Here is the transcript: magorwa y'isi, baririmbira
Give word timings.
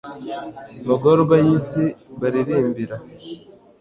magorwa 0.87 1.35
y'isi, 1.45 1.83
baririmbira 2.19 2.95